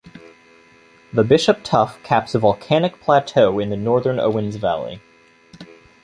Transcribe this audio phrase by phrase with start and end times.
[1.13, 4.99] The Bishop Tuff caps a volcanic plateau in the northern Owens Valley.